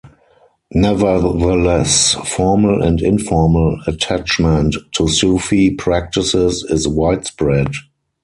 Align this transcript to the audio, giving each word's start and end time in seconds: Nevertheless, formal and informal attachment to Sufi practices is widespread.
Nevertheless, 0.73 2.15
formal 2.27 2.81
and 2.81 2.99
informal 3.01 3.79
attachment 3.85 4.75
to 4.93 5.07
Sufi 5.07 5.75
practices 5.75 6.63
is 6.63 6.87
widespread. 6.87 7.67